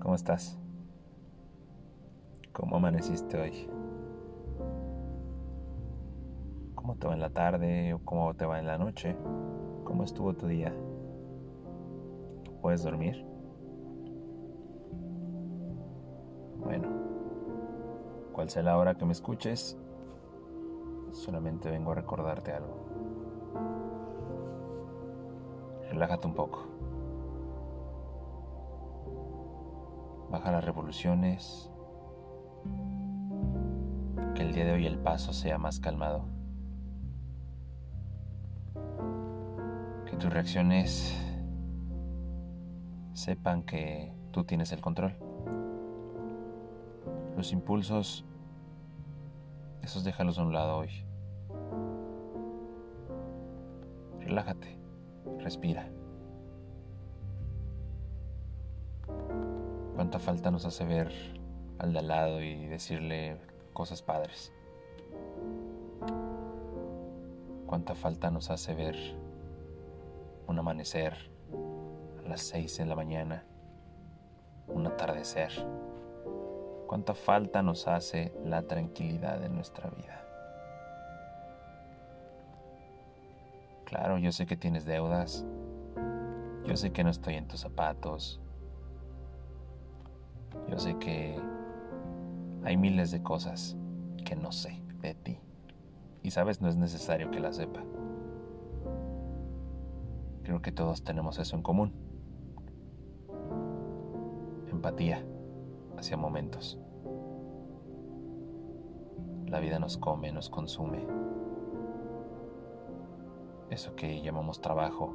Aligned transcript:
¿Cómo 0.00 0.14
estás? 0.14 0.58
¿Cómo 2.52 2.76
amaneciste 2.76 3.40
hoy? 3.40 3.70
¿Cómo 6.74 6.96
te 6.96 7.06
va 7.06 7.14
en 7.14 7.20
la 7.20 7.30
tarde 7.30 7.94
o 7.94 8.00
cómo 8.04 8.34
te 8.34 8.44
va 8.44 8.58
en 8.58 8.66
la 8.66 8.76
noche? 8.76 9.16
¿Cómo 9.84 10.04
estuvo 10.04 10.34
tu 10.34 10.46
día? 10.46 10.74
¿Puedes 12.60 12.82
dormir? 12.82 13.24
Bueno, 16.62 16.88
cual 18.32 18.50
sea 18.50 18.62
la 18.62 18.76
hora 18.76 18.96
que 18.96 19.06
me 19.06 19.12
escuches, 19.12 19.78
solamente 21.12 21.70
vengo 21.70 21.92
a 21.92 21.94
recordarte 21.94 22.52
algo. 22.52 22.76
Relájate 25.90 26.26
un 26.26 26.34
poco. 26.34 26.87
Baja 30.30 30.52
las 30.52 30.64
revoluciones. 30.64 31.70
Que 34.34 34.42
el 34.42 34.52
día 34.52 34.66
de 34.66 34.72
hoy 34.72 34.86
el 34.86 34.98
paso 34.98 35.32
sea 35.32 35.58
más 35.58 35.80
calmado. 35.80 36.24
Que 40.04 40.16
tus 40.16 40.32
reacciones 40.32 41.16
sepan 43.14 43.62
que 43.62 44.12
tú 44.30 44.44
tienes 44.44 44.70
el 44.72 44.80
control. 44.80 45.16
Los 47.36 47.52
impulsos, 47.52 48.24
esos 49.82 50.04
déjalos 50.04 50.38
a 50.38 50.42
un 50.42 50.52
lado 50.52 50.76
hoy. 50.76 50.90
Relájate, 54.20 54.78
respira. 55.38 55.88
¿Cuánta 59.98 60.20
falta 60.20 60.52
nos 60.52 60.64
hace 60.64 60.84
ver 60.84 61.12
al 61.80 61.92
de 61.92 61.98
al 61.98 62.06
lado 62.06 62.40
y 62.40 62.68
decirle 62.68 63.36
cosas 63.72 64.00
padres? 64.00 64.52
¿Cuánta 67.66 67.96
falta 67.96 68.30
nos 68.30 68.48
hace 68.50 68.76
ver 68.76 68.94
un 70.46 70.56
amanecer 70.56 71.14
a 72.24 72.28
las 72.28 72.42
seis 72.42 72.78
de 72.78 72.86
la 72.86 72.94
mañana, 72.94 73.44
un 74.68 74.86
atardecer? 74.86 75.50
¿Cuánta 76.86 77.14
falta 77.14 77.60
nos 77.62 77.88
hace 77.88 78.32
la 78.44 78.62
tranquilidad 78.62 79.40
de 79.40 79.48
nuestra 79.48 79.90
vida? 79.90 80.24
Claro, 83.84 84.18
yo 84.18 84.30
sé 84.30 84.46
que 84.46 84.56
tienes 84.56 84.84
deudas. 84.84 85.44
Yo 86.64 86.76
sé 86.76 86.92
que 86.92 87.02
no 87.02 87.10
estoy 87.10 87.34
en 87.34 87.48
tus 87.48 87.58
zapatos. 87.58 88.40
Yo 90.68 90.78
sé 90.78 90.98
que 90.98 91.38
hay 92.64 92.76
miles 92.76 93.10
de 93.10 93.22
cosas 93.22 93.76
que 94.24 94.36
no 94.36 94.52
sé 94.52 94.82
de 95.00 95.14
ti. 95.14 95.38
Y 96.22 96.30
sabes, 96.30 96.60
no 96.60 96.68
es 96.68 96.76
necesario 96.76 97.30
que 97.30 97.40
las 97.40 97.56
sepa. 97.56 97.82
Creo 100.42 100.60
que 100.60 100.72
todos 100.72 101.02
tenemos 101.02 101.38
eso 101.38 101.56
en 101.56 101.62
común. 101.62 101.92
Empatía 104.70 105.24
hacia 105.96 106.16
momentos. 106.16 106.78
La 109.46 109.60
vida 109.60 109.78
nos 109.78 109.96
come, 109.96 110.32
nos 110.32 110.50
consume. 110.50 111.06
Eso 113.70 113.94
que 113.94 114.20
llamamos 114.22 114.60
trabajo. 114.60 115.14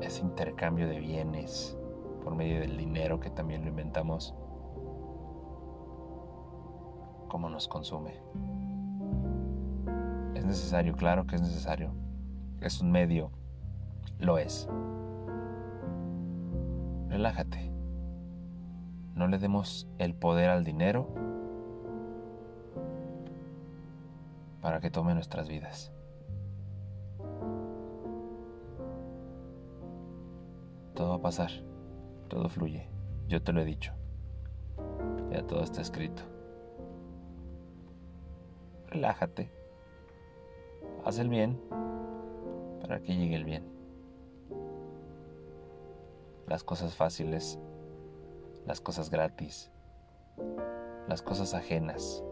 Ese 0.00 0.22
intercambio 0.22 0.88
de 0.88 0.98
bienes 0.98 1.78
por 2.22 2.34
medio 2.34 2.60
del 2.60 2.76
dinero 2.76 3.20
que 3.20 3.30
también 3.30 3.62
lo 3.62 3.68
inventamos. 3.68 4.34
¿Cómo 7.28 7.48
nos 7.48 7.66
consume? 7.68 8.20
Es 10.34 10.44
necesario, 10.44 10.94
claro 10.94 11.26
que 11.26 11.36
es 11.36 11.42
necesario. 11.42 11.92
Es 12.60 12.80
un 12.80 12.90
medio. 12.90 13.30
Lo 14.18 14.38
es. 14.38 14.68
Relájate. 17.08 17.70
No 19.14 19.26
le 19.26 19.38
demos 19.38 19.88
el 19.98 20.14
poder 20.14 20.50
al 20.50 20.64
dinero 20.64 21.08
para 24.62 24.80
que 24.80 24.90
tome 24.90 25.12
nuestras 25.14 25.48
vidas. 25.48 25.92
Todo 30.94 31.10
va 31.10 31.16
a 31.16 31.22
pasar, 31.22 31.50
todo 32.32 32.48
fluye, 32.48 32.88
yo 33.28 33.42
te 33.42 33.52
lo 33.52 33.60
he 33.60 33.64
dicho, 33.66 33.92
ya 35.30 35.46
todo 35.46 35.62
está 35.62 35.82
escrito. 35.82 36.22
Relájate, 38.86 39.50
haz 41.04 41.18
el 41.18 41.28
bien 41.28 41.60
para 42.80 43.00
que 43.02 43.14
llegue 43.14 43.36
el 43.36 43.44
bien. 43.44 43.70
Las 46.46 46.64
cosas 46.64 46.94
fáciles, 46.94 47.58
las 48.64 48.80
cosas 48.80 49.10
gratis, 49.10 49.70
las 51.08 51.20
cosas 51.20 51.52
ajenas, 51.52 52.24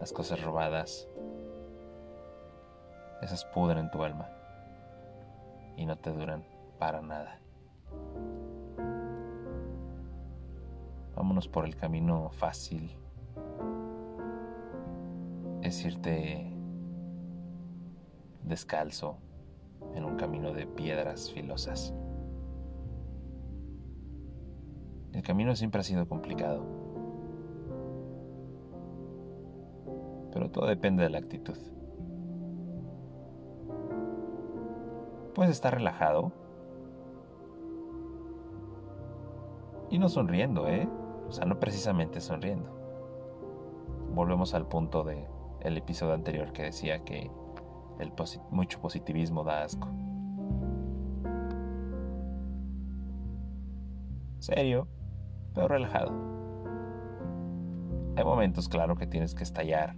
las 0.00 0.14
cosas 0.14 0.42
robadas, 0.42 1.06
esas 3.20 3.44
pudren 3.44 3.90
tu 3.90 4.02
alma 4.02 4.30
y 5.76 5.84
no 5.84 5.96
te 5.96 6.10
duran 6.12 6.46
para 6.78 7.02
nada. 7.02 7.43
Vámonos 11.24 11.48
por 11.48 11.64
el 11.64 11.74
camino 11.74 12.28
fácil. 12.32 12.90
Es 15.62 15.82
irte 15.82 16.52
descalzo 18.42 19.16
en 19.94 20.04
un 20.04 20.16
camino 20.16 20.52
de 20.52 20.66
piedras 20.66 21.32
filosas. 21.32 21.94
El 25.14 25.22
camino 25.22 25.56
siempre 25.56 25.80
ha 25.80 25.84
sido 25.84 26.06
complicado, 26.06 26.62
pero 30.30 30.50
todo 30.50 30.66
depende 30.66 31.04
de 31.04 31.08
la 31.08 31.20
actitud. 31.20 31.56
Puedes 35.34 35.52
estar 35.52 35.72
relajado 35.72 36.32
y 39.88 39.98
no 39.98 40.10
sonriendo, 40.10 40.68
¿eh? 40.68 40.86
O 41.28 41.32
sea, 41.32 41.44
no 41.44 41.58
precisamente 41.58 42.20
sonriendo. 42.20 42.70
Volvemos 44.12 44.54
al 44.54 44.66
punto 44.66 45.02
del 45.02 45.26
el 45.60 45.76
episodio 45.76 46.14
anterior 46.14 46.52
que 46.52 46.62
decía 46.62 47.04
que 47.04 47.30
el 47.98 48.12
mucho 48.50 48.80
positivismo 48.80 49.44
da 49.44 49.62
asco. 49.62 49.88
Serio, 54.38 54.86
pero 55.54 55.68
relajado. 55.68 56.12
Hay 58.16 58.24
momentos, 58.24 58.68
claro, 58.68 58.96
que 58.96 59.06
tienes 59.06 59.34
que 59.34 59.42
estallar 59.42 59.96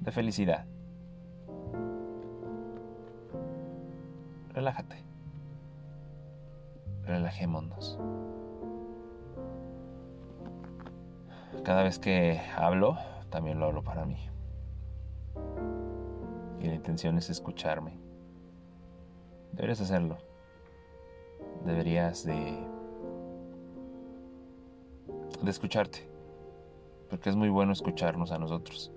de 0.00 0.12
felicidad. 0.12 0.66
Relájate. 4.52 5.02
Relajémonos. 7.04 7.98
Cada 11.62 11.82
vez 11.82 11.98
que 11.98 12.40
hablo, 12.56 12.98
también 13.30 13.58
lo 13.58 13.66
hablo 13.66 13.82
para 13.82 14.04
mí. 14.04 14.18
Y 16.60 16.66
la 16.66 16.74
intención 16.74 17.16
es 17.18 17.30
escucharme. 17.30 17.98
Deberías 19.52 19.80
hacerlo. 19.80 20.18
Deberías 21.64 22.24
de 22.24 22.74
de 25.44 25.50
escucharte. 25.50 26.08
Porque 27.10 27.30
es 27.30 27.36
muy 27.36 27.48
bueno 27.48 27.72
escucharnos 27.72 28.32
a 28.32 28.38
nosotros. 28.38 28.90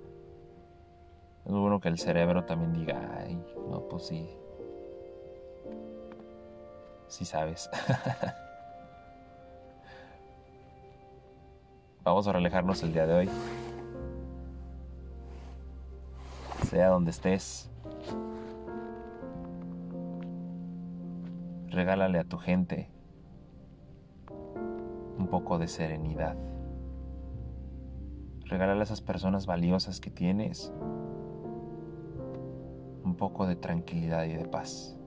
Es 1.46 1.52
muy 1.52 1.62
bueno 1.62 1.80
que 1.80 1.90
el 1.90 1.98
cerebro 1.98 2.46
también 2.46 2.74
diga, 2.74 3.18
ay, 3.20 3.42
no, 3.70 3.82
pues 3.88 4.08
sí. 4.08 4.30
Sí 7.08 7.26
sabes. 7.26 7.70
Vamos 12.08 12.26
a 12.26 12.32
relajarnos 12.32 12.82
el 12.84 12.94
día 12.94 13.06
de 13.06 13.14
hoy. 13.14 13.30
Sea 16.70 16.88
donde 16.88 17.12
estés. 17.12 17.70
Regálale 21.68 22.20
a 22.20 22.24
tu 22.24 22.38
gente 22.38 22.90
un 25.20 25.28
poco 25.30 25.58
de 25.58 25.68
serenidad. 25.68 26.38
Regálale 28.46 28.80
a 28.80 28.84
esas 28.84 29.02
personas 29.02 29.46
valiosas 29.46 30.00
que 30.00 30.10
tienes 30.10 30.72
un 33.04 33.16
poco 33.18 33.46
de 33.46 33.58
tranquilidad 33.58 34.24
y 34.24 34.34
de 34.34 34.46
paz. 34.46 34.98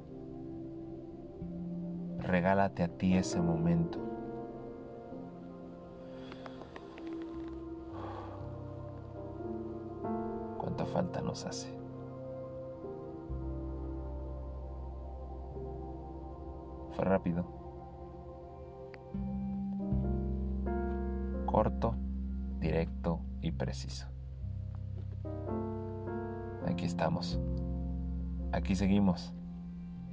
regálate 2.19 2.83
a 2.83 2.89
ti 2.89 3.17
ese 3.17 3.41
momento. 3.41 4.20
Falta 10.93 11.21
nos 11.21 11.47
hace? 11.47 11.69
Fue 16.93 17.05
rápido. 17.05 17.45
Corto, 21.47 21.95
directo 22.59 23.21
y 23.41 23.53
preciso. 23.53 24.07
Aquí 26.67 26.85
estamos. 26.85 27.41
Aquí 28.53 28.75
seguimos. 28.75 29.33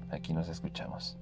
Aquí 0.09 0.33
nos 0.33 0.47
escuchamos. 0.50 1.18